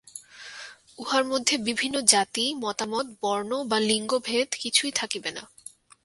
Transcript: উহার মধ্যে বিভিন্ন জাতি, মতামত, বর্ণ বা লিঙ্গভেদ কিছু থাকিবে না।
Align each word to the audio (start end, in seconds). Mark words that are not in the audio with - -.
উহার 0.97 1.23
মধ্যে 1.25 1.55
বিভিন্ন 1.57 1.95
জাতি, 2.05 2.45
মতামত, 2.55 3.07
বর্ণ 3.21 3.51
বা 3.63 3.77
লিঙ্গভেদ 3.79 4.47
কিছু 4.59 4.83
থাকিবে 4.95 5.31
না। 5.31 5.43